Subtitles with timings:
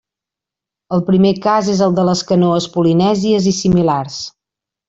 [0.97, 4.21] El primer cas és el de les canoes polinèsies i similars.